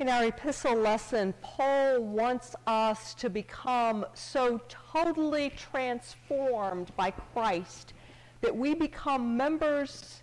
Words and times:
In 0.00 0.08
our 0.08 0.26
epistle 0.26 0.76
lesson, 0.76 1.34
Paul 1.42 2.00
wants 2.00 2.54
us 2.68 3.14
to 3.14 3.28
become 3.28 4.06
so 4.14 4.60
totally 4.68 5.50
transformed 5.50 6.94
by 6.96 7.10
Christ 7.10 7.94
that 8.40 8.56
we 8.56 8.74
become 8.74 9.36
members 9.36 10.22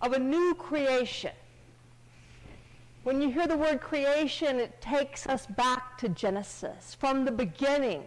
of 0.00 0.12
a 0.12 0.18
new 0.20 0.54
creation. 0.54 1.32
When 3.02 3.20
you 3.20 3.32
hear 3.32 3.48
the 3.48 3.56
word 3.56 3.80
creation, 3.80 4.60
it 4.60 4.80
takes 4.80 5.26
us 5.26 5.44
back 5.44 5.98
to 5.98 6.08
Genesis. 6.10 6.94
From 6.94 7.24
the 7.24 7.32
beginning, 7.32 8.04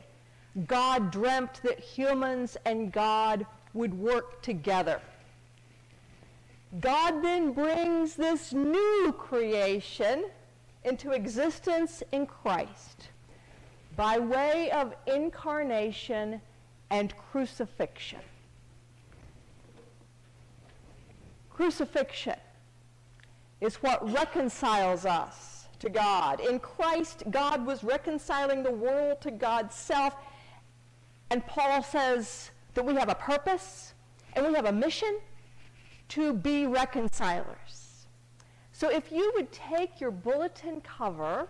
God 0.68 1.12
dreamt 1.12 1.60
that 1.64 1.82
humans 1.82 2.56
and 2.64 2.94
God 2.94 3.46
would 3.74 3.94
work 3.94 4.42
together. 4.42 5.02
God 6.80 7.22
then 7.22 7.52
brings 7.52 8.16
this 8.16 8.54
new 8.54 9.14
creation 9.18 10.28
into 10.86 11.12
existence 11.12 12.04
in 12.12 12.26
Christ 12.26 13.10
by 13.96 14.20
way 14.20 14.72
of 14.72 14.94
incarnation 15.08 16.42
and 16.90 17.14
crucifixion. 17.18 18.20
Crucifixion 21.50 22.36
is 23.62 23.76
what 23.76 24.12
reconciles 24.12 25.06
us 25.06 25.68
to 25.80 25.90
God. 25.90 26.40
In 26.40 26.60
Christ, 26.60 27.24
God 27.30 27.66
was 27.66 27.84
reconciling 27.84 28.64
the 28.64 28.72
world 28.72 29.22
to 29.22 29.32
God's 29.32 29.76
self. 29.76 30.16
And 31.30 31.46
Paul 31.46 31.84
says 31.84 32.52
that 32.74 32.84
we 32.84 32.96
have 32.96 33.10
a 33.10 33.16
purpose 33.16 33.94
and 34.34 34.48
we 34.48 34.54
have 34.54 34.66
a 34.66 34.72
mission 34.72 35.20
to 36.10 36.34
be 36.34 36.66
reconcilers. 36.68 37.93
So 38.84 38.90
if 38.90 39.14
you 39.14 39.32
would 39.36 39.50
take 39.54 40.02
your 40.02 40.12
bulletin 40.12 40.82
cover 40.82 41.48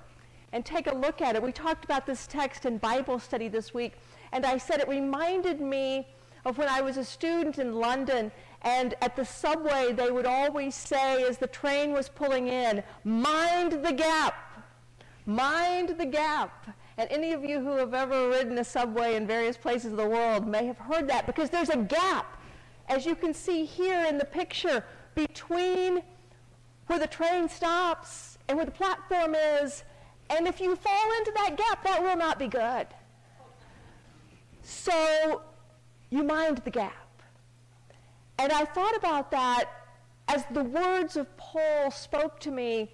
and 0.51 0.63
take 0.63 0.85
a 0.85 0.93
look 0.93 1.19
at 1.19 1.35
it, 1.35 1.41
we 1.41 1.51
talked 1.51 1.83
about 1.83 2.05
this 2.05 2.27
text 2.27 2.67
in 2.67 2.77
Bible 2.77 3.17
study 3.17 3.47
this 3.47 3.73
week, 3.73 3.93
and 4.31 4.45
I 4.45 4.59
said 4.59 4.79
it 4.79 4.87
reminded 4.87 5.59
me 5.59 6.07
of 6.45 6.59
when 6.59 6.67
I 6.67 6.81
was 6.81 6.97
a 6.97 7.03
student 7.03 7.57
in 7.57 7.73
London, 7.73 8.31
and 8.61 8.93
at 9.01 9.15
the 9.15 9.25
subway 9.25 9.93
they 9.93 10.11
would 10.11 10.27
always 10.27 10.75
say 10.75 11.23
as 11.23 11.39
the 11.39 11.47
train 11.47 11.91
was 11.91 12.07
pulling 12.07 12.49
in, 12.49 12.83
mind 13.03 13.83
the 13.83 13.93
gap, 13.93 14.69
mind 15.25 15.95
the 15.97 16.05
gap. 16.05 16.67
And 16.99 17.09
any 17.09 17.31
of 17.31 17.43
you 17.43 17.59
who 17.61 17.77
have 17.77 17.95
ever 17.95 18.29
ridden 18.29 18.59
a 18.59 18.63
subway 18.63 19.15
in 19.15 19.25
various 19.25 19.57
places 19.57 19.93
of 19.93 19.97
the 19.97 20.07
world 20.07 20.45
may 20.45 20.67
have 20.67 20.77
heard 20.77 21.07
that 21.07 21.25
because 21.25 21.49
there's 21.49 21.69
a 21.69 21.77
gap, 21.77 22.39
as 22.89 23.07
you 23.07 23.15
can 23.15 23.33
see 23.33 23.65
here 23.65 24.05
in 24.05 24.19
the 24.19 24.25
picture, 24.25 24.85
between 25.15 26.03
where 26.93 26.99
the 26.99 27.07
train 27.07 27.49
stops 27.49 28.37
and 28.47 28.55
where 28.55 28.67
the 28.67 28.71
platform 28.71 29.33
is. 29.33 29.83
And 30.29 30.47
if 30.47 30.61
you 30.61 30.75
fall 30.75 31.11
into 31.17 31.31
that 31.37 31.57
gap, 31.57 31.83
that 31.83 32.03
will 32.03 32.15
not 32.15 32.37
be 32.37 32.47
good. 32.47 32.85
So 34.61 35.41
you 36.11 36.21
mind 36.21 36.59
the 36.59 36.69
gap. 36.69 37.23
And 38.37 38.51
I 38.51 38.65
thought 38.65 38.95
about 38.95 39.31
that 39.31 39.71
as 40.27 40.45
the 40.51 40.63
words 40.63 41.17
of 41.17 41.35
Paul 41.35 41.89
spoke 41.89 42.39
to 42.41 42.51
me 42.51 42.91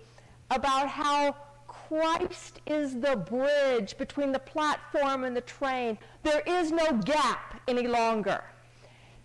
about 0.50 0.88
how 0.88 1.36
Christ 1.68 2.62
is 2.66 3.02
the 3.02 3.18
bridge 3.18 3.98
between 3.98 4.32
the 4.32 4.40
platform 4.40 5.26
and 5.26 5.36
the 5.36 5.42
train. 5.42 5.98
There 6.24 6.42
is 6.48 6.72
no 6.72 6.94
gap 7.04 7.60
any 7.68 7.88
longer. 7.88 8.46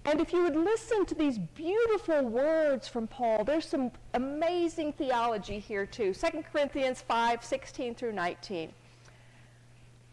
And 0.06 0.20
if 0.20 0.32
you 0.32 0.42
would 0.42 0.56
listen 0.56 1.06
to 1.06 1.14
these 1.14 1.38
beautiful 1.38 2.22
words 2.22 2.86
from 2.86 3.06
Paul, 3.06 3.44
there's 3.44 3.66
some 3.66 3.90
amazing 4.12 4.92
theology 4.92 5.58
here 5.58 5.86
too. 5.86 6.12
2 6.12 6.44
Corinthians 6.52 7.00
5 7.00 7.42
16 7.42 7.94
through 7.94 8.12
19. 8.12 8.72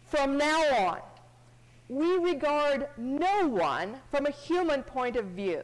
From 0.05 0.37
now 0.37 0.61
on, 0.87 0.99
we 1.89 2.17
regard 2.17 2.87
no 2.97 3.47
one 3.47 3.97
from 4.09 4.25
a 4.25 4.31
human 4.31 4.81
point 4.81 5.17
of 5.17 5.25
view, 5.25 5.61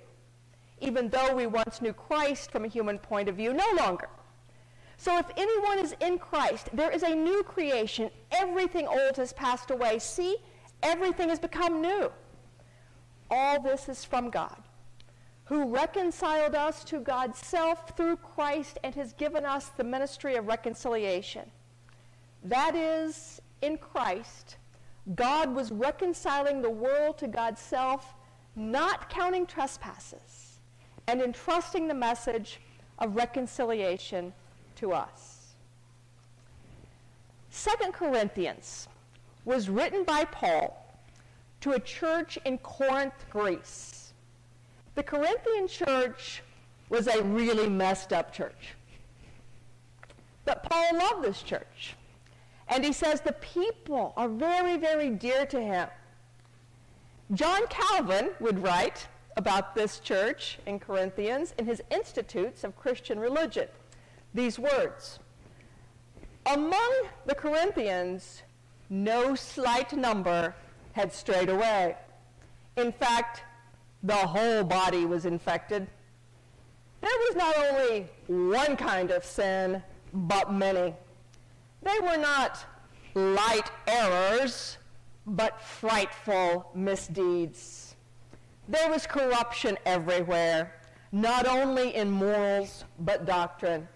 even 0.81 1.07
though 1.07 1.33
we 1.33 1.47
once 1.47 1.81
knew 1.81 1.93
Christ 1.93 2.51
from 2.51 2.65
a 2.65 2.67
human 2.67 2.99
point 2.99 3.29
of 3.29 3.35
view, 3.35 3.53
no 3.53 3.65
longer. 3.77 4.09
So 4.97 5.17
if 5.17 5.27
anyone 5.37 5.79
is 5.79 5.95
in 6.01 6.17
Christ, 6.17 6.69
there 6.73 6.91
is 6.91 7.03
a 7.03 7.15
new 7.15 7.43
creation. 7.43 8.09
Everything 8.31 8.87
old 8.87 9.15
has 9.15 9.31
passed 9.31 9.71
away. 9.71 9.99
See, 9.99 10.37
everything 10.83 11.29
has 11.29 11.39
become 11.39 11.81
new. 11.81 12.11
All 13.29 13.61
this 13.61 13.89
is 13.89 14.05
from 14.05 14.29
God, 14.29 14.61
who 15.45 15.73
reconciled 15.73 16.55
us 16.55 16.83
to 16.85 16.99
God's 16.99 17.37
self 17.39 17.95
through 17.97 18.17
Christ 18.17 18.77
and 18.83 18.95
has 18.95 19.13
given 19.13 19.45
us 19.45 19.69
the 19.69 19.83
ministry 19.83 20.35
of 20.35 20.47
reconciliation. 20.47 21.49
That 22.43 22.75
is, 22.75 23.41
in 23.61 23.77
Christ, 23.77 24.57
God 25.15 25.53
was 25.53 25.71
reconciling 25.71 26.61
the 26.61 26.69
world 26.69 27.17
to 27.19 27.27
God's 27.27 27.61
self, 27.61 28.15
not 28.55 29.09
counting 29.09 29.45
trespasses, 29.45 30.59
and 31.07 31.21
entrusting 31.21 31.87
the 31.87 31.93
message 31.93 32.59
of 32.99 33.15
reconciliation 33.15 34.33
to 34.75 34.91
us. 34.93 35.55
Second 37.49 37.93
Corinthians 37.93 38.87
was 39.45 39.69
written 39.69 40.03
by 40.03 40.25
Paul 40.25 40.86
to 41.61 41.71
a 41.71 41.79
church 41.79 42.37
in 42.45 42.57
Corinth, 42.59 43.25
Greece. 43.29 44.13
The 44.95 45.03
Corinthian 45.03 45.67
church 45.67 46.43
was 46.89 47.07
a 47.07 47.23
really 47.23 47.69
messed 47.69 48.13
up 48.13 48.33
church. 48.33 48.75
But 50.45 50.63
Paul 50.63 50.97
loved 50.97 51.23
this 51.23 51.41
church. 51.41 51.95
And 52.69 52.83
he 52.83 52.93
says 52.93 53.21
the 53.21 53.33
people 53.33 54.13
are 54.17 54.29
very, 54.29 54.77
very 54.77 55.09
dear 55.09 55.45
to 55.47 55.61
him. 55.61 55.87
John 57.33 57.61
Calvin 57.69 58.31
would 58.39 58.63
write 58.63 59.07
about 59.35 59.75
this 59.75 59.99
church 59.99 60.59
in 60.65 60.79
Corinthians 60.79 61.53
in 61.57 61.65
his 61.65 61.81
Institutes 61.91 62.63
of 62.63 62.75
Christian 62.75 63.19
Religion 63.19 63.67
these 64.33 64.59
words 64.59 65.19
Among 66.45 66.93
the 67.25 67.35
Corinthians, 67.35 68.43
no 68.89 69.35
slight 69.35 69.91
number 69.93 70.55
had 70.97 71.13
strayed 71.13 71.47
away. 71.47 71.95
In 72.75 72.91
fact, 72.91 73.43
the 74.01 74.15
whole 74.15 74.63
body 74.63 75.05
was 75.05 75.25
infected. 75.25 75.85
There 77.01 77.19
was 77.27 77.35
not 77.35 77.55
only 77.55 78.07
one 78.25 78.75
kind 78.75 79.11
of 79.11 79.23
sin, 79.23 79.83
but 80.11 80.51
many. 80.51 80.95
They 81.83 81.99
were 82.01 82.17
not 82.17 82.65
light 83.13 83.69
errors, 83.85 84.79
but 85.27 85.61
frightful 85.61 86.71
misdeeds. 86.73 87.95
There 88.67 88.89
was 88.89 89.05
corruption 89.05 89.77
everywhere, 89.85 90.73
not 91.11 91.45
only 91.47 91.95
in 91.95 92.09
morals, 92.09 92.85
but 93.01 93.25
doctrine. 93.25 93.87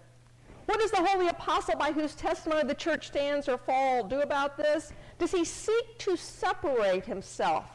What 0.66 0.78
does 0.78 0.92
the 0.92 1.04
holy 1.04 1.26
apostle 1.26 1.76
by 1.76 1.90
whose 1.90 2.14
testimony 2.14 2.62
the 2.62 2.74
church 2.74 3.08
stands 3.08 3.48
or 3.48 3.58
fall 3.58 4.04
do 4.04 4.20
about 4.20 4.56
this? 4.56 4.92
Does 5.18 5.32
he 5.32 5.44
seek 5.44 5.98
to 5.98 6.16
separate 6.16 7.04
himself 7.04 7.66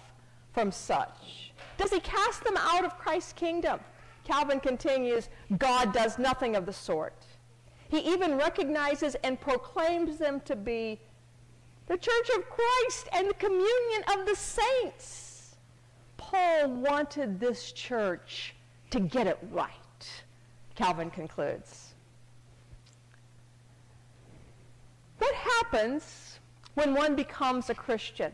from 0.53 0.71
such? 0.71 1.53
Does 1.77 1.91
he 1.91 1.99
cast 1.99 2.43
them 2.43 2.57
out 2.57 2.83
of 2.83 2.97
Christ's 2.97 3.33
kingdom? 3.33 3.79
Calvin 4.23 4.59
continues, 4.59 5.29
God 5.57 5.93
does 5.93 6.19
nothing 6.19 6.55
of 6.55 6.65
the 6.65 6.73
sort. 6.73 7.25
He 7.89 7.99
even 7.99 8.37
recognizes 8.37 9.15
and 9.23 9.39
proclaims 9.39 10.17
them 10.17 10.41
to 10.41 10.55
be 10.55 10.99
the 11.87 11.97
church 11.97 12.29
of 12.37 12.43
Christ 12.49 13.07
and 13.13 13.29
the 13.29 13.33
communion 13.35 14.03
of 14.13 14.25
the 14.25 14.35
saints. 14.35 15.55
Paul 16.17 16.67
wanted 16.67 17.39
this 17.39 17.71
church 17.71 18.53
to 18.89 18.99
get 18.99 19.27
it 19.27 19.39
right, 19.51 19.69
Calvin 20.75 21.09
concludes. 21.09 21.93
What 25.19 25.33
happens 25.33 26.26
when 26.77 26.93
one 26.93 27.15
becomes 27.15 27.71
a 27.71 27.73
Christian? 27.73 28.31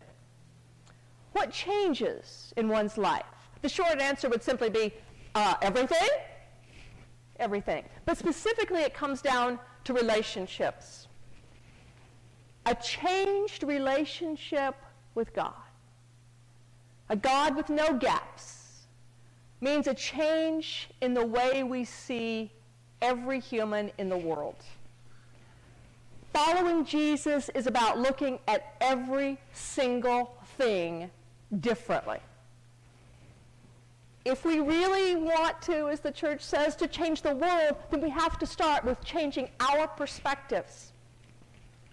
What 1.31 1.49
changes 1.49 2.53
in 2.57 2.67
one's 2.67 2.97
life? 2.97 3.23
The 3.61 3.69
short 3.69 4.01
answer 4.01 4.27
would 4.27 4.43
simply 4.43 4.69
be 4.69 4.93
uh, 5.33 5.53
everything. 5.61 6.09
Everything. 7.39 7.85
But 8.05 8.17
specifically, 8.17 8.81
it 8.81 8.93
comes 8.93 9.21
down 9.21 9.59
to 9.85 9.93
relationships. 9.93 11.07
A 12.65 12.75
changed 12.75 13.63
relationship 13.63 14.75
with 15.15 15.33
God. 15.33 15.53
A 17.07 17.15
God 17.15 17.55
with 17.55 17.69
no 17.69 17.93
gaps 17.93 18.87
means 19.61 19.87
a 19.87 19.93
change 19.93 20.89
in 20.99 21.13
the 21.13 21.25
way 21.25 21.63
we 21.63 21.85
see 21.85 22.51
every 23.01 23.39
human 23.39 23.89
in 23.97 24.09
the 24.09 24.17
world. 24.17 24.57
Following 26.33 26.83
Jesus 26.83 27.49
is 27.49 27.67
about 27.67 27.99
looking 27.99 28.39
at 28.47 28.75
every 28.81 29.37
single 29.53 30.35
thing 30.57 31.11
differently. 31.59 32.17
If 34.25 34.43
we 34.43 34.59
really 34.59 35.15
want 35.15 35.61
to, 35.63 35.89
as 35.89 35.99
the 35.99 36.11
church 36.11 36.41
says, 36.41 36.75
to 36.77 36.87
change 36.87 37.21
the 37.21 37.35
world, 37.35 37.75
then 37.91 38.01
we 38.01 38.09
have 38.09 38.39
to 38.39 38.47
start 38.47 38.83
with 38.83 39.03
changing 39.05 39.47
our 39.59 39.87
perspectives. 39.87 40.93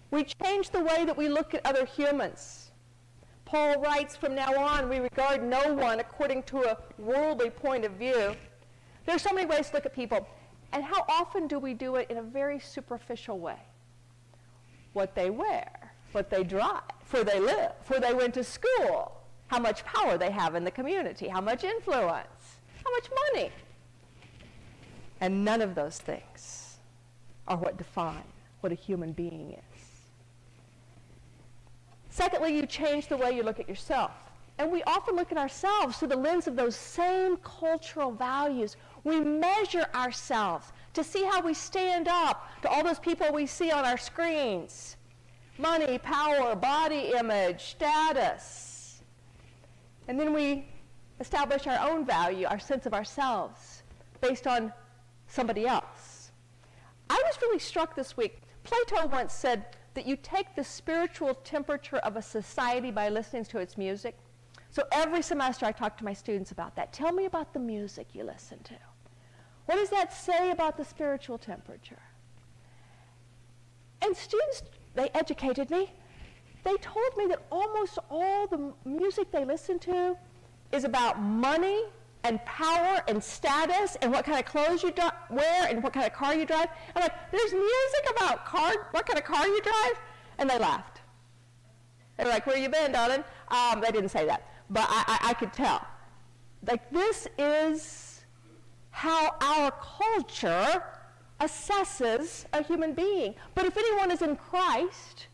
We 0.09 0.23
change 0.23 0.71
the 0.71 0.83
way 0.83 1.05
that 1.05 1.15
we 1.15 1.29
look 1.29 1.53
at 1.53 1.63
other 1.63 1.85
humans. 1.85 2.71
Paul 3.45 3.79
writes, 3.79 4.15
from 4.15 4.33
now 4.33 4.57
on, 4.57 4.89
we 4.89 4.99
regard 4.99 5.43
no 5.43 5.73
one 5.73 5.99
according 5.99 6.43
to 6.43 6.71
a 6.71 6.77
worldly 6.97 7.51
point 7.51 7.85
of 7.85 7.91
view. 7.91 8.35
There 9.05 9.15
are 9.15 9.19
so 9.19 9.33
many 9.33 9.45
ways 9.45 9.69
to 9.69 9.75
look 9.75 9.85
at 9.85 9.93
people. 9.93 10.27
And 10.71 10.83
how 10.83 11.05
often 11.09 11.47
do 11.47 11.59
we 11.59 11.75
do 11.75 11.97
it 11.97 12.09
in 12.09 12.17
a 12.17 12.23
very 12.23 12.59
superficial 12.59 13.37
way? 13.37 13.57
What 14.93 15.15
they 15.15 15.29
wear, 15.29 15.93
what 16.11 16.29
they 16.29 16.43
drive, 16.43 16.81
where 17.09 17.23
they 17.23 17.39
live, 17.39 17.71
where 17.87 17.99
they 17.99 18.13
went 18.13 18.33
to 18.35 18.43
school, 18.43 19.13
how 19.47 19.59
much 19.59 19.83
power 19.85 20.17
they 20.17 20.31
have 20.31 20.55
in 20.55 20.63
the 20.63 20.71
community, 20.71 21.27
how 21.27 21.41
much 21.41 21.63
influence, 21.63 22.57
how 22.83 22.91
much 22.91 23.09
money. 23.33 23.51
And 25.19 25.45
none 25.45 25.61
of 25.61 25.75
those 25.75 25.97
things 25.97 26.77
are 27.47 27.57
what 27.57 27.77
define 27.77 28.23
what 28.61 28.71
a 28.71 28.75
human 28.75 29.11
being 29.11 29.53
is. 29.53 29.81
Secondly, 32.09 32.55
you 32.55 32.65
change 32.65 33.07
the 33.07 33.17
way 33.17 33.35
you 33.35 33.43
look 33.43 33.59
at 33.59 33.67
yourself. 33.67 34.11
And 34.57 34.71
we 34.71 34.83
often 34.83 35.15
look 35.15 35.31
at 35.31 35.37
ourselves 35.37 35.97
through 35.97 36.09
the 36.09 36.15
lens 36.15 36.45
of 36.47 36.55
those 36.55 36.75
same 36.75 37.37
cultural 37.37 38.11
values. 38.11 38.77
We 39.03 39.19
measure 39.19 39.87
ourselves 39.95 40.71
to 40.93 41.03
see 41.03 41.23
how 41.23 41.41
we 41.41 41.53
stand 41.53 42.07
up 42.07 42.49
to 42.61 42.69
all 42.69 42.83
those 42.83 42.99
people 42.99 43.31
we 43.31 43.45
see 43.45 43.71
on 43.71 43.85
our 43.85 43.97
screens 43.97 44.97
money, 45.57 45.99
power, 45.99 46.55
body 46.55 47.13
image, 47.15 47.61
status. 47.61 49.03
And 50.07 50.19
then 50.19 50.33
we 50.33 50.65
establish 51.19 51.67
our 51.67 51.87
own 51.87 52.03
value, 52.03 52.47
our 52.47 52.59
sense 52.59 52.87
of 52.87 52.93
ourselves, 52.93 53.83
based 54.21 54.47
on 54.47 54.73
somebody 55.27 55.67
else. 55.67 56.31
I 57.09 57.21
was 57.25 57.37
really 57.41 57.59
struck 57.59 57.95
this 57.95 58.17
week. 58.17 58.41
Plato 58.63 59.07
once 59.07 59.33
said 59.33 59.65
that 59.93 60.07
you 60.07 60.15
take 60.15 60.55
the 60.55 60.63
spiritual 60.63 61.35
temperature 61.35 61.97
of 61.97 62.15
a 62.15 62.21
society 62.21 62.89
by 62.89 63.09
listening 63.09 63.45
to 63.45 63.59
its 63.59 63.77
music. 63.77 64.17
So 64.71 64.83
every 64.91 65.21
semester 65.21 65.65
I 65.65 65.73
talk 65.73 65.97
to 65.97 66.05
my 66.05 66.13
students 66.13 66.51
about 66.51 66.75
that. 66.77 66.93
Tell 66.93 67.11
me 67.11 67.25
about 67.25 67.53
the 67.53 67.59
music 67.59 68.07
you 68.13 68.23
listen 68.23 68.59
to. 68.63 68.75
What 69.65 69.75
does 69.75 69.89
that 69.89 70.13
say 70.13 70.51
about 70.51 70.77
the 70.77 70.85
spiritual 70.85 71.37
temperature? 71.37 72.01
And 74.01 74.15
students, 74.15 74.63
they 74.95 75.09
educated 75.13 75.69
me. 75.69 75.91
They 76.63 76.75
told 76.77 77.17
me 77.17 77.27
that 77.27 77.41
almost 77.51 77.99
all 78.09 78.47
the 78.47 78.73
music 78.85 79.31
they 79.31 79.45
listen 79.45 79.79
to 79.79 80.17
is 80.71 80.83
about 80.83 81.19
money 81.19 81.85
and 82.23 82.43
power 82.45 83.01
and 83.07 83.23
status 83.23 83.97
and 84.01 84.11
what 84.11 84.25
kind 84.25 84.39
of 84.39 84.45
clothes 84.45 84.83
you 84.83 84.93
wear 85.29 85.67
and 85.67 85.81
what 85.81 85.93
kind 85.93 86.05
of 86.05 86.13
car 86.13 86.35
you 86.35 86.45
drive. 86.45 86.67
I'm 86.95 87.01
like, 87.01 87.31
there's 87.31 87.51
music 87.51 88.15
about 88.15 88.45
car, 88.45 88.73
what 88.91 89.05
kind 89.05 89.17
of 89.17 89.25
car 89.25 89.47
you 89.47 89.61
drive? 89.61 89.99
And 90.37 90.49
they 90.49 90.59
laughed. 90.59 91.01
They 92.17 92.25
were 92.25 92.29
like, 92.29 92.45
where 92.45 92.57
you 92.57 92.69
been, 92.69 92.91
darling? 92.91 93.23
Um, 93.47 93.81
they 93.81 93.91
didn't 93.91 94.09
say 94.09 94.25
that, 94.25 94.47
but 94.69 94.85
I, 94.87 95.03
I, 95.07 95.29
I 95.29 95.33
could 95.33 95.53
tell. 95.53 95.85
Like, 96.67 96.91
this 96.91 97.27
is 97.39 98.10
how 98.91 99.35
our 99.41 99.71
culture 99.71 100.83
assesses 101.39 102.45
a 102.53 102.63
human 102.63 102.93
being. 102.93 103.33
But 103.55 103.65
if 103.65 103.75
anyone 103.75 104.11
is 104.11 104.21
in 104.21 104.35
Christ, 104.35 105.27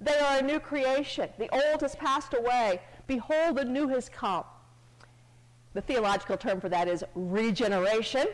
they 0.00 0.18
are 0.18 0.38
a 0.38 0.42
new 0.42 0.60
creation. 0.60 1.30
The 1.38 1.48
old 1.48 1.80
has 1.80 1.94
passed 1.94 2.34
away. 2.34 2.80
Behold, 3.06 3.56
the 3.56 3.64
new 3.64 3.88
has 3.88 4.08
come. 4.08 4.44
The 5.72 5.80
theological 5.80 6.36
term 6.36 6.60
for 6.60 6.68
that 6.68 6.86
is 6.86 7.02
regeneration. 7.14 8.26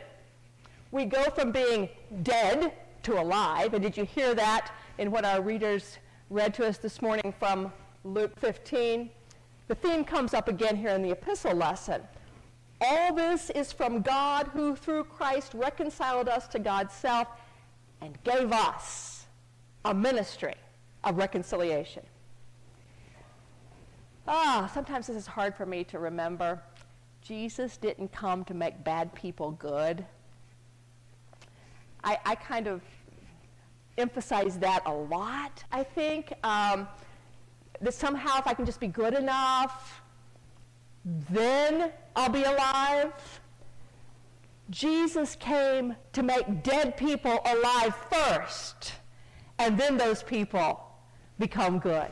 We 0.91 1.05
go 1.05 1.25
from 1.31 1.53
being 1.53 1.89
dead 2.23 2.73
to 3.05 3.21
alive. 3.21 3.75
And 3.75 3.83
did 3.83 3.97
you 3.97 4.05
hear 4.05 4.35
that 4.35 4.73
in 4.99 5.11
what 5.11 5.25
our 5.25 5.41
readers 5.41 5.99
read 6.29 6.53
to 6.55 6.67
us 6.67 6.79
this 6.79 7.01
morning 7.01 7.33
from 7.39 7.73
Luke 8.05 8.39
15? 8.39 9.11
The 9.69 9.75
theme 9.77 10.05
comes 10.05 10.35
up 10.35 10.49
again 10.49 10.77
here 10.77 10.91
in 10.91 11.03
the 11.03 11.13
epistle 11.13 11.55
lesson. 11.55 12.03
All 12.81 13.15
this 13.15 13.51
is 13.51 13.73
from 13.73 14.01
God 14.01 14.49
who 14.49 14.75
through 14.75 15.05
Christ 15.05 15.53
reconciled 15.55 16.29
us 16.29 16.49
to 16.49 16.59
God's 16.59 16.95
self 16.95 17.29
and 18.01 18.17
gave 18.25 18.53
us 18.53 19.27
a 19.85 19.93
ministry 19.93 20.55
of 21.05 21.17
reconciliation. 21.17 22.03
Ah, 24.27 24.71
sometimes 24.73 25.09
this 25.09 25.17
is 25.17 25.27
hard 25.27 25.55
for 25.55 25.67
me 25.67 25.85
to 25.85 25.99
remember. 25.99 26.63
Jesus 27.21 27.77
didn't 27.77 28.13
come 28.13 28.45
to 28.45 28.55
make 28.55 28.83
bad 28.83 29.15
people 29.15 29.51
good. 29.53 30.05
I, 32.03 32.19
I 32.25 32.35
kind 32.35 32.67
of 32.67 32.81
emphasize 33.99 34.59
that 34.59 34.83
a 34.87 34.93
lot, 34.93 35.65
I 35.71 35.83
think. 35.83 36.33
Um, 36.43 36.89
that 37.81 37.95
somehow 37.95 38.39
if 38.39 38.47
I 38.47 38.55
can 38.55 38.67
just 38.67 38.81
be 38.81 38.89
good 38.89 39.15
enough, 39.15 40.03
then 41.05 41.93
I'll 42.15 42.29
be 42.29 42.43
alive. 42.43 43.13
Jesus 44.71 45.35
came 45.37 45.97
to 46.13 46.23
make 46.23 46.63
dead 46.63 46.97
people 46.97 47.41
alive 47.45 47.95
first, 48.11 48.93
and 49.59 49.79
then 49.79 49.97
those 49.97 50.23
people 50.23 50.87
become 51.39 51.79
good. 51.79 52.09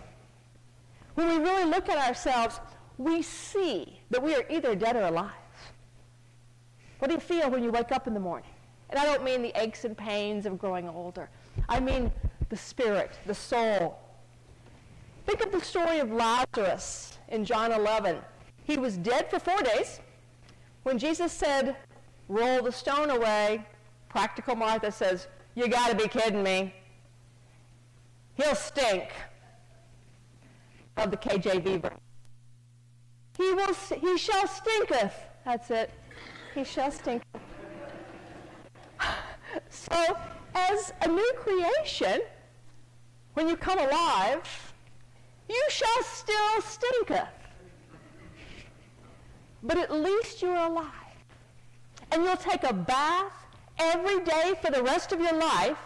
When 1.15 1.29
we 1.29 1.37
really 1.37 1.65
look 1.65 1.89
at 1.89 1.99
ourselves, 1.99 2.61
we 2.97 3.23
see 3.23 4.01
that 4.11 4.23
we 4.23 4.35
are 4.35 4.45
either 4.51 4.75
dead 4.75 4.97
or 4.97 5.03
alive. 5.03 5.33
What 6.99 7.09
do 7.09 7.15
you 7.15 7.21
feel 7.21 7.49
when 7.51 7.63
you 7.63 7.71
wake 7.71 7.93
up 7.93 8.07
in 8.07 8.15
the 8.15 8.21
morning? 8.21 8.51
And 8.91 8.99
I 8.99 9.05
don't 9.05 9.23
mean 9.23 9.43
the 9.43 9.53
aches 9.61 9.85
and 9.85 9.97
pains 9.97 10.47
of 10.47 10.59
growing 10.59 10.89
older. 10.89 11.29
I 11.69 11.79
mean 11.79 12.11
the 12.49 12.57
spirit, 12.57 13.19
the 13.27 13.35
soul. 13.35 13.99
Think 15.27 15.45
of 15.45 15.53
the 15.53 15.61
story 15.61 15.99
of 15.99 16.11
Lazarus 16.11 17.19
in 17.29 17.45
John 17.45 17.71
11. 17.71 18.19
He 18.69 18.77
was 18.77 18.99
dead 18.99 19.31
for 19.31 19.39
four 19.39 19.63
days. 19.63 19.99
When 20.83 20.99
Jesus 20.99 21.33
said, 21.33 21.75
roll 22.29 22.63
the 22.63 22.71
stone 22.71 23.09
away, 23.09 23.65
practical 24.11 24.55
Martha 24.55 24.93
says, 24.93 25.27
you 25.55 25.69
got 25.69 25.89
to 25.89 25.97
be 25.97 26.07
kidding 26.07 26.43
me. 26.43 26.75
He'll 28.35 28.55
stink. 28.55 29.09
Of 30.99 31.11
the 31.11 31.17
KJV 31.17 31.81
version. 31.81 32.01
He 33.39 33.55
will, 33.55 33.73
he 33.73 34.19
shall 34.19 34.47
stinketh. 34.47 35.15
That's 35.47 35.71
it. 35.71 35.91
He 36.55 36.63
shall 36.63 36.93
stink. 36.93 37.23
So, 39.71 40.17
as 40.55 40.93
a 41.01 41.09
new 41.09 41.33
creation, 41.37 42.21
when 43.33 43.49
you 43.49 43.57
come 43.57 43.79
alive, 43.79 44.75
you 45.49 45.65
shall 45.71 46.03
still 46.03 46.61
stinketh. 46.61 47.38
But 49.63 49.79
at 49.79 49.93
least 49.93 50.43
you're 50.43 50.57
alive. 50.57 50.87
And 52.11 52.25
you'll 52.25 52.37
take 52.37 52.65
a 52.65 52.73
bath 52.73 53.33
every 53.79 54.21
day 54.21 54.55
for 54.63 54.71
the 54.71 54.83
rest 54.83 55.13
of 55.13 55.21
your 55.21 55.35
life 55.35 55.79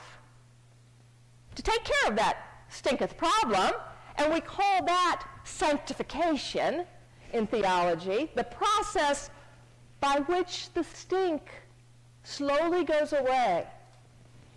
to 1.54 1.62
take 1.62 1.84
care 1.84 2.10
of 2.10 2.16
that 2.16 2.36
stinketh 2.68 3.16
problem. 3.16 3.72
And 4.16 4.32
we 4.32 4.40
call 4.40 4.84
that 4.84 5.24
sanctification 5.44 6.84
in 7.32 7.46
theology, 7.46 8.30
the 8.34 8.44
process 8.44 9.30
by 10.00 10.20
which 10.26 10.72
the 10.74 10.84
stink 10.84 11.42
slowly 12.24 12.84
goes 12.84 13.12
away 13.12 13.66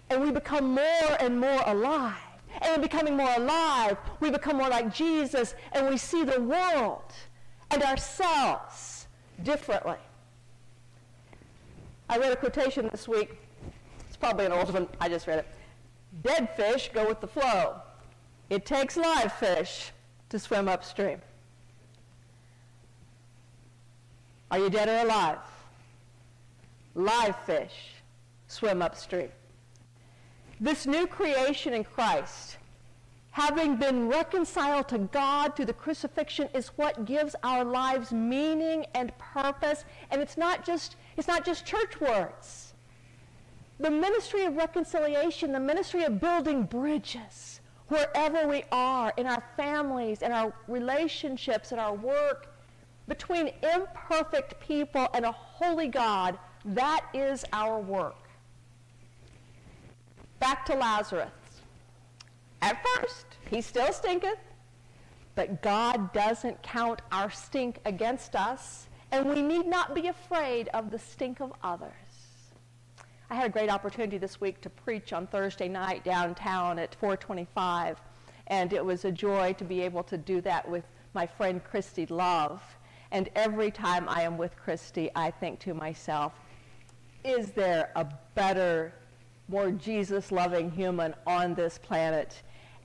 and 0.09 0.21
we 0.21 0.31
become 0.31 0.73
more 0.73 1.17
and 1.19 1.39
more 1.39 1.61
alive. 1.65 2.13
And 2.61 2.75
in 2.75 2.81
becoming 2.81 3.17
more 3.17 3.33
alive, 3.35 3.97
we 4.19 4.29
become 4.29 4.57
more 4.57 4.69
like 4.69 4.93
Jesus 4.93 5.55
and 5.73 5.89
we 5.89 5.97
see 5.97 6.23
the 6.23 6.41
world 6.41 7.11
and 7.71 7.83
ourselves 7.83 8.94
differently. 9.43 9.97
I 12.09 12.17
read 12.17 12.31
a 12.31 12.35
quotation 12.35 12.87
this 12.91 13.07
week. 13.07 13.37
It's 14.07 14.17
probably 14.17 14.45
an 14.45 14.51
old 14.51 14.71
one. 14.73 14.87
I 14.99 15.09
just 15.09 15.27
read 15.27 15.39
it. 15.39 15.47
Dead 16.23 16.49
fish 16.55 16.91
go 16.93 17.07
with 17.07 17.19
the 17.19 17.27
flow. 17.27 17.81
It 18.49 18.65
takes 18.65 18.95
live 18.95 19.33
fish 19.33 19.91
to 20.29 20.39
swim 20.39 20.67
upstream. 20.67 21.19
Are 24.51 24.59
you 24.59 24.69
dead 24.69 24.87
or 24.87 25.05
alive? 25.05 25.39
Live 26.93 27.35
fish 27.45 27.95
swim 28.47 28.81
upstream. 28.81 29.29
This 30.59 30.85
new 30.85 31.07
creation 31.07 31.73
in 31.73 31.83
Christ, 31.83 32.57
having 33.35 33.75
been 33.75 34.07
reconciled 34.07 34.87
to 34.87 34.97
God 34.97 35.57
through 35.57 35.65
the 35.65 35.73
crucifixion, 35.73 36.47
is 36.53 36.67
what 36.77 37.03
gives 37.03 37.35
our 37.43 37.65
lives 37.65 38.13
meaning 38.13 38.85
and 38.95 39.11
purpose. 39.17 39.83
And 40.09 40.21
it's 40.21 40.37
not 40.37 40.65
just, 40.65 40.95
it's 41.17 41.27
not 41.27 41.43
just 41.43 41.65
church 41.65 41.99
words. 41.99 42.73
The 43.77 43.91
ministry 43.91 44.45
of 44.45 44.55
reconciliation, 44.55 45.51
the 45.51 45.59
ministry 45.59 46.05
of 46.05 46.21
building 46.21 46.63
bridges, 46.63 47.59
wherever 47.89 48.47
we 48.47 48.63
are, 48.71 49.11
in 49.17 49.27
our 49.27 49.43
families, 49.57 50.21
in 50.21 50.31
our 50.31 50.53
relationships, 50.69 51.73
in 51.73 51.77
our 51.77 51.93
work, 51.93 52.55
between 53.09 53.51
imperfect 53.75 54.61
people 54.61 55.09
and 55.13 55.25
a 55.25 55.31
holy 55.33 55.89
God, 55.89 56.39
that 56.63 57.01
is 57.13 57.43
our 57.51 57.81
work. 57.81 58.29
Back 60.39 60.65
to 60.67 60.75
Lazarus. 60.75 61.44
He 63.49 63.61
still 63.61 63.91
stinketh, 63.93 64.39
but 65.35 65.61
God 65.61 66.13
doesn't 66.13 66.63
count 66.63 67.01
our 67.11 67.29
stink 67.29 67.79
against 67.85 68.35
us, 68.35 68.87
and 69.11 69.29
we 69.29 69.41
need 69.41 69.67
not 69.67 69.93
be 69.93 70.07
afraid 70.07 70.69
of 70.69 70.91
the 70.91 70.99
stink 70.99 71.39
of 71.41 71.53
others. 71.63 71.91
I 73.29 73.35
had 73.35 73.47
a 73.47 73.49
great 73.49 73.69
opportunity 73.69 74.17
this 74.17 74.39
week 74.39 74.61
to 74.61 74.69
preach 74.69 75.11
on 75.13 75.27
Thursday 75.27 75.67
night 75.67 76.03
downtown 76.03 76.79
at 76.79 76.95
425, 76.95 78.01
and 78.47 78.73
it 78.73 78.83
was 78.83 79.05
a 79.05 79.11
joy 79.11 79.53
to 79.53 79.63
be 79.63 79.81
able 79.81 80.03
to 80.03 80.17
do 80.17 80.41
that 80.41 80.67
with 80.67 80.83
my 81.13 81.25
friend 81.25 81.63
Christy 81.63 82.05
Love. 82.05 82.61
And 83.11 83.29
every 83.35 83.71
time 83.71 84.07
I 84.09 84.23
am 84.23 84.37
with 84.37 84.55
Christy, 84.57 85.09
I 85.15 85.31
think 85.31 85.59
to 85.61 85.73
myself, 85.73 86.33
is 87.23 87.51
there 87.51 87.91
a 87.95 88.05
better, 88.35 88.93
more 89.47 89.71
Jesus 89.71 90.31
loving 90.31 90.69
human 90.69 91.15
on 91.25 91.55
this 91.55 91.77
planet? 91.77 92.41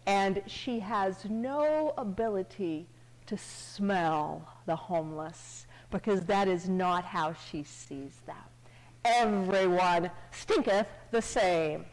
And 0.06 0.42
she 0.46 0.80
has 0.80 1.24
no 1.26 1.92
ability 1.96 2.86
to 3.26 3.38
smell 3.38 4.48
the 4.66 4.74
homeless 4.74 5.66
because 5.90 6.22
that 6.22 6.48
is 6.48 6.68
not 6.68 7.04
how 7.04 7.32
she 7.32 7.62
sees 7.62 8.16
them. 8.26 8.36
Everyone 9.04 10.10
stinketh 10.30 10.86
the 11.10 11.22
same. 11.22 11.84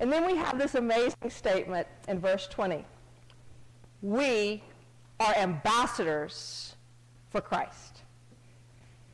And 0.00 0.12
then 0.12 0.26
we 0.26 0.36
have 0.36 0.58
this 0.58 0.74
amazing 0.76 1.28
statement 1.28 1.86
in 2.06 2.20
verse 2.20 2.46
20. 2.46 2.84
We 4.00 4.62
are 5.18 5.34
ambassadors 5.34 6.76
for 7.30 7.40
Christ. 7.40 8.02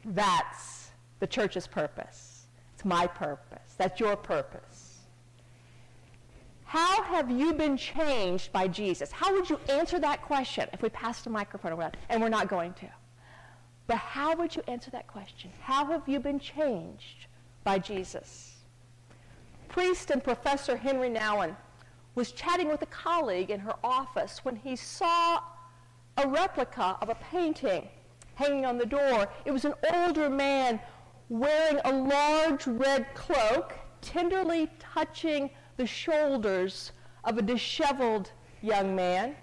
That's 0.04 0.90
the 1.20 1.26
church's 1.26 1.66
purpose. 1.66 2.46
It's 2.74 2.84
my 2.84 3.06
purpose. 3.06 3.74
That's 3.78 3.98
your 3.98 4.16
purpose. 4.16 4.93
How 6.74 7.04
have 7.04 7.30
you 7.30 7.52
been 7.52 7.76
changed 7.76 8.50
by 8.50 8.66
Jesus? 8.66 9.12
How 9.12 9.32
would 9.32 9.48
you 9.48 9.60
answer 9.68 10.00
that 10.00 10.22
question 10.22 10.68
if 10.72 10.82
we 10.82 10.88
passed 10.88 11.24
a 11.24 11.30
microphone 11.30 11.70
around? 11.70 11.96
And 12.08 12.20
we're 12.20 12.28
not 12.28 12.48
going 12.48 12.72
to. 12.72 12.88
But 13.86 13.98
how 13.98 14.34
would 14.34 14.56
you 14.56 14.62
answer 14.66 14.90
that 14.90 15.06
question? 15.06 15.52
How 15.60 15.86
have 15.86 16.08
you 16.08 16.18
been 16.18 16.40
changed 16.40 17.26
by 17.62 17.78
Jesus? 17.78 18.56
Priest 19.68 20.10
and 20.10 20.24
Professor 20.24 20.76
Henry 20.76 21.08
Nouwen 21.08 21.54
was 22.16 22.32
chatting 22.32 22.66
with 22.66 22.82
a 22.82 22.86
colleague 22.86 23.52
in 23.52 23.60
her 23.60 23.76
office 23.84 24.40
when 24.44 24.56
he 24.56 24.74
saw 24.74 25.38
a 26.16 26.26
replica 26.26 26.98
of 27.00 27.08
a 27.08 27.14
painting 27.30 27.88
hanging 28.34 28.66
on 28.66 28.78
the 28.78 28.86
door. 28.86 29.28
It 29.44 29.52
was 29.52 29.64
an 29.64 29.74
older 29.94 30.28
man 30.28 30.80
wearing 31.28 31.78
a 31.84 31.92
large 31.92 32.66
red 32.66 33.14
cloak, 33.14 33.74
tenderly 34.00 34.68
touching 34.80 35.50
the 35.76 35.86
shoulders 35.86 36.92
of 37.24 37.38
a 37.38 37.42
disheveled 37.42 38.30
young 38.62 38.94
man. 38.94 39.34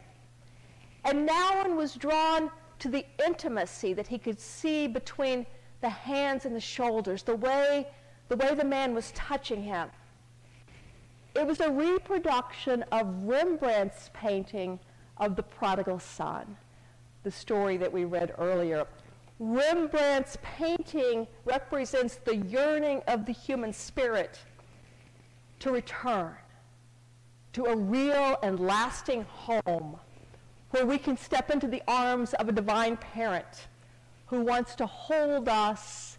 And 1.03 1.27
Nouwen 1.27 1.75
was 1.75 1.95
drawn 1.95 2.51
to 2.79 2.89
the 2.89 3.05
intimacy 3.25 3.93
that 3.93 4.07
he 4.07 4.17
could 4.17 4.39
see 4.39 4.87
between 4.87 5.45
the 5.81 5.89
hands 5.89 6.45
and 6.45 6.55
the 6.55 6.59
shoulders, 6.59 7.23
the 7.23 7.35
way 7.35 7.87
the, 8.29 8.37
way 8.37 8.55
the 8.55 8.63
man 8.63 8.93
was 8.93 9.11
touching 9.11 9.61
him. 9.61 9.89
It 11.35 11.45
was 11.45 11.59
a 11.59 11.69
reproduction 11.69 12.83
of 12.91 13.07
Rembrandt's 13.23 14.09
painting 14.13 14.79
of 15.17 15.35
the 15.35 15.43
prodigal 15.43 15.99
son, 15.99 16.57
the 17.23 17.31
story 17.31 17.77
that 17.77 17.91
we 17.91 18.05
read 18.05 18.33
earlier. 18.37 18.87
Rembrandt's 19.39 20.37
painting 20.41 21.27
represents 21.45 22.15
the 22.15 22.37
yearning 22.37 23.01
of 23.07 23.25
the 23.25 23.31
human 23.31 23.73
spirit 23.73 24.39
to 25.61 25.71
return 25.71 26.33
to 27.53 27.65
a 27.65 27.75
real 27.75 28.37
and 28.43 28.59
lasting 28.59 29.23
home 29.23 29.97
where 30.71 30.85
we 30.85 30.97
can 30.97 31.17
step 31.17 31.49
into 31.49 31.67
the 31.67 31.81
arms 31.87 32.33
of 32.35 32.47
a 32.47 32.51
divine 32.51 32.97
parent 32.97 33.67
who 34.27 34.41
wants 34.41 34.75
to 34.75 34.85
hold 34.85 35.49
us 35.49 36.17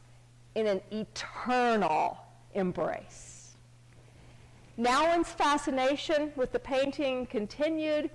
in 0.54 0.66
an 0.66 0.80
eternal 0.90 2.18
embrace. 2.54 3.56
Nouwen's 4.76 5.28
fascination 5.28 6.32
with 6.36 6.52
the 6.52 6.58
painting 6.58 7.26
continued 7.26 8.10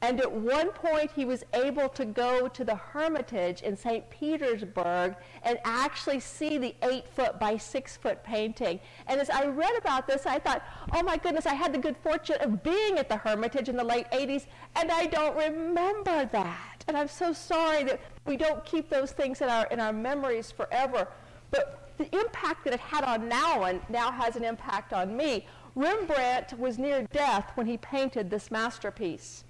and 0.00 0.20
at 0.20 0.30
one 0.30 0.70
point, 0.70 1.10
he 1.10 1.24
was 1.24 1.44
able 1.52 1.88
to 1.88 2.04
go 2.04 2.46
to 2.46 2.64
the 2.64 2.76
Hermitage 2.76 3.62
in 3.62 3.76
St. 3.76 4.08
Petersburg 4.10 5.16
and 5.42 5.58
actually 5.64 6.20
see 6.20 6.56
the 6.56 6.74
eight 6.82 7.08
foot 7.08 7.40
by 7.40 7.56
six 7.56 7.96
foot 7.96 8.22
painting. 8.22 8.78
And 9.08 9.20
as 9.20 9.28
I 9.28 9.46
read 9.46 9.76
about 9.76 10.06
this, 10.06 10.24
I 10.24 10.38
thought, 10.38 10.62
oh 10.92 11.02
my 11.02 11.16
goodness, 11.16 11.46
I 11.46 11.54
had 11.54 11.72
the 11.72 11.78
good 11.78 11.96
fortune 11.96 12.36
of 12.40 12.62
being 12.62 12.98
at 12.98 13.08
the 13.08 13.16
Hermitage 13.16 13.68
in 13.68 13.76
the 13.76 13.82
late 13.82 14.08
80s, 14.12 14.46
and 14.76 14.92
I 14.92 15.06
don't 15.06 15.36
remember 15.36 16.26
that. 16.26 16.84
And 16.86 16.96
I'm 16.96 17.08
so 17.08 17.32
sorry 17.32 17.82
that 17.82 18.00
we 18.24 18.36
don't 18.36 18.64
keep 18.64 18.88
those 18.88 19.10
things 19.10 19.40
in 19.40 19.48
our, 19.48 19.66
in 19.66 19.80
our 19.80 19.92
memories 19.92 20.52
forever. 20.52 21.08
But 21.50 21.90
the 21.98 22.08
impact 22.16 22.64
that 22.64 22.74
it 22.74 22.80
had 22.80 23.02
on 23.02 23.28
Nouwen 23.28 23.80
now 23.90 24.12
has 24.12 24.36
an 24.36 24.44
impact 24.44 24.92
on 24.92 25.16
me. 25.16 25.44
Rembrandt 25.74 26.56
was 26.56 26.78
near 26.78 27.02
death 27.12 27.50
when 27.56 27.66
he 27.66 27.78
painted 27.78 28.30
this 28.30 28.52
masterpiece. 28.52 29.44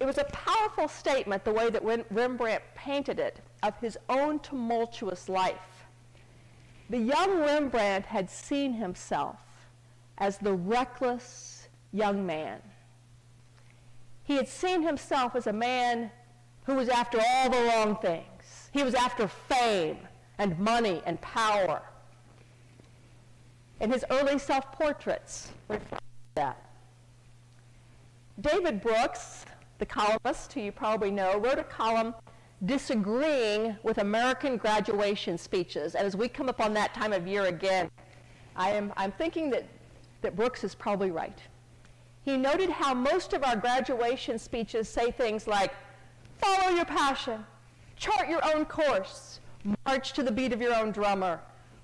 It 0.00 0.06
was 0.06 0.18
a 0.18 0.24
powerful 0.24 0.88
statement, 0.88 1.44
the 1.44 1.52
way 1.52 1.70
that 1.70 1.82
Rembrandt 2.10 2.62
painted 2.74 3.18
it, 3.18 3.40
of 3.62 3.76
his 3.80 3.98
own 4.08 4.38
tumultuous 4.38 5.28
life. 5.28 5.86
The 6.90 6.98
young 6.98 7.40
Rembrandt 7.40 8.06
had 8.06 8.30
seen 8.30 8.74
himself 8.74 9.36
as 10.18 10.38
the 10.38 10.54
reckless 10.54 11.68
young 11.92 12.24
man. 12.24 12.60
He 14.24 14.36
had 14.36 14.48
seen 14.48 14.82
himself 14.82 15.34
as 15.34 15.46
a 15.46 15.52
man 15.52 16.10
who 16.64 16.74
was 16.74 16.88
after 16.88 17.18
all 17.18 17.50
the 17.50 17.62
wrong 17.62 17.96
things. 17.96 18.70
He 18.72 18.82
was 18.82 18.94
after 18.94 19.26
fame 19.26 19.98
and 20.38 20.58
money 20.58 21.02
and 21.06 21.20
power. 21.20 21.82
And 23.80 23.92
his 23.92 24.04
early 24.10 24.38
self-portraits 24.38 25.50
reflect 25.68 26.02
that. 26.34 26.62
David 28.40 28.80
Brooks, 28.80 29.44
the 29.78 29.86
columnist, 29.86 30.52
who 30.52 30.60
you 30.60 30.72
probably 30.72 31.10
know, 31.10 31.38
wrote 31.38 31.58
a 31.58 31.64
column 31.64 32.14
disagreeing 32.64 33.76
with 33.82 33.98
American 33.98 34.56
graduation 34.56 35.38
speeches. 35.38 35.94
And 35.94 36.04
as 36.04 36.16
we 36.16 36.28
come 36.28 36.48
up 36.48 36.60
on 36.60 36.74
that 36.74 36.92
time 36.94 37.12
of 37.12 37.26
year 37.26 37.44
again, 37.44 37.90
I 38.56 38.70
am, 38.70 38.92
I'm 38.96 39.12
thinking 39.12 39.50
that, 39.50 39.64
that 40.22 40.34
Brooks 40.34 40.64
is 40.64 40.74
probably 40.74 41.12
right. 41.12 41.38
He 42.24 42.36
noted 42.36 42.68
how 42.68 42.92
most 42.92 43.32
of 43.32 43.44
our 43.44 43.56
graduation 43.56 44.38
speeches 44.38 44.88
say 44.88 45.12
things 45.12 45.46
like, 45.46 45.72
follow 46.38 46.74
your 46.74 46.84
passion, 46.84 47.46
chart 47.96 48.28
your 48.28 48.44
own 48.54 48.64
course, 48.64 49.40
march 49.86 50.12
to 50.14 50.22
the 50.22 50.32
beat 50.32 50.52
of 50.52 50.60
your 50.60 50.74
own 50.74 50.90
drummer, 50.90 51.40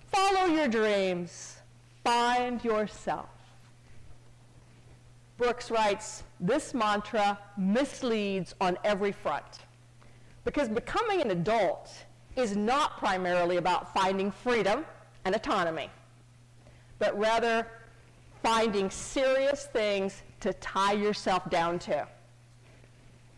follow 0.08 0.52
your 0.52 0.68
dreams, 0.68 1.58
find 2.02 2.62
yourself. 2.64 3.28
Brooks 5.38 5.70
writes, 5.70 6.24
this 6.40 6.74
mantra 6.74 7.38
misleads 7.56 8.54
on 8.60 8.76
every 8.84 9.12
front. 9.12 9.60
Because 10.44 10.68
becoming 10.68 11.20
an 11.20 11.30
adult 11.30 11.90
is 12.36 12.56
not 12.56 12.98
primarily 12.98 13.56
about 13.56 13.92
finding 13.94 14.30
freedom 14.30 14.84
and 15.24 15.34
autonomy, 15.34 15.90
but 16.98 17.18
rather 17.18 17.66
finding 18.42 18.90
serious 18.90 19.66
things 19.72 20.22
to 20.40 20.52
tie 20.54 20.92
yourself 20.92 21.48
down 21.48 21.78
to, 21.78 22.06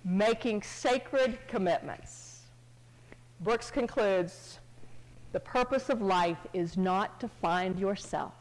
making 0.04 0.62
sacred 0.62 1.38
commitments. 1.46 2.40
Brooks 3.40 3.70
concludes, 3.70 4.58
the 5.32 5.40
purpose 5.40 5.90
of 5.90 6.00
life 6.00 6.38
is 6.54 6.76
not 6.76 7.20
to 7.20 7.28
find 7.28 7.78
yourself, 7.78 8.32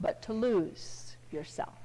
but 0.00 0.20
to 0.22 0.32
lose 0.32 1.16
yourself. 1.32 1.83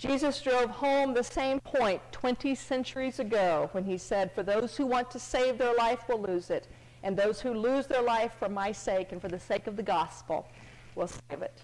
Jesus 0.00 0.40
drove 0.40 0.70
home 0.70 1.12
the 1.12 1.22
same 1.22 1.60
point 1.60 2.00
20 2.10 2.54
centuries 2.54 3.18
ago 3.18 3.68
when 3.72 3.84
he 3.84 3.98
said, 3.98 4.32
For 4.32 4.42
those 4.42 4.74
who 4.74 4.86
want 4.86 5.10
to 5.10 5.18
save 5.18 5.58
their 5.58 5.74
life 5.74 6.08
will 6.08 6.22
lose 6.22 6.48
it, 6.48 6.68
and 7.02 7.14
those 7.14 7.38
who 7.38 7.52
lose 7.52 7.86
their 7.86 8.00
life 8.00 8.32
for 8.38 8.48
my 8.48 8.72
sake 8.72 9.12
and 9.12 9.20
for 9.20 9.28
the 9.28 9.38
sake 9.38 9.66
of 9.66 9.76
the 9.76 9.82
gospel 9.82 10.48
will 10.94 11.06
save 11.06 11.42
it. 11.42 11.60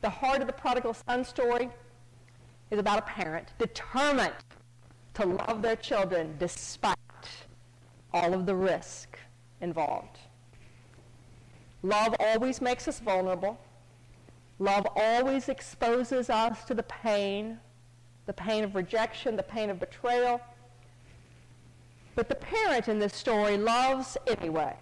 The 0.00 0.08
heart 0.08 0.40
of 0.40 0.46
the 0.46 0.54
prodigal 0.54 0.94
son 0.94 1.26
story 1.26 1.68
is 2.70 2.78
about 2.78 3.00
a 3.00 3.02
parent 3.02 3.48
determined 3.58 4.32
to 5.12 5.26
love 5.26 5.60
their 5.60 5.76
children 5.76 6.36
despite 6.38 6.96
all 8.14 8.32
of 8.32 8.46
the 8.46 8.54
risk 8.54 9.18
involved. 9.60 10.20
Love 11.82 12.16
always 12.18 12.62
makes 12.62 12.88
us 12.88 12.98
vulnerable. 12.98 13.58
Love 14.58 14.86
always 14.94 15.48
exposes 15.48 16.30
us 16.30 16.64
to 16.64 16.74
the 16.74 16.82
pain, 16.84 17.58
the 18.26 18.32
pain 18.32 18.64
of 18.64 18.74
rejection, 18.74 19.36
the 19.36 19.42
pain 19.42 19.70
of 19.70 19.80
betrayal. 19.80 20.40
But 22.14 22.28
the 22.28 22.36
parent 22.36 22.88
in 22.88 22.98
this 23.00 23.14
story 23.14 23.56
loves 23.56 24.16
anyway 24.26 24.76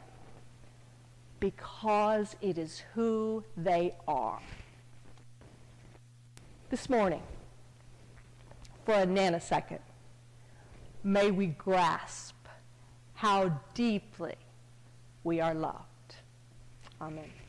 because 1.41 2.37
it 2.41 2.59
is 2.59 2.83
who 2.95 3.43
they 3.57 3.95
are. 4.07 4.41
This 6.71 6.89
morning, 6.89 7.23
for 8.85 8.95
a 8.95 9.07
nanosecond, 9.07 9.81
may 11.03 11.31
we 11.31 11.47
grasp 11.47 12.37
how 13.15 13.61
deeply 13.75 14.35
we 15.25 15.41
are 15.41 15.55
loved. 15.55 16.17
Amen. 17.01 17.42